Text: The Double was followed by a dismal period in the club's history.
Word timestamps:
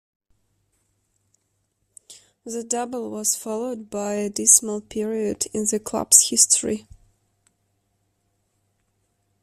The 2.43 2.63
Double 2.63 3.11
was 3.11 3.35
followed 3.35 3.91
by 3.91 4.13
a 4.13 4.31
dismal 4.31 4.81
period 4.81 5.45
in 5.53 5.67
the 5.69 5.79
club's 5.79 6.29
history. 6.31 6.87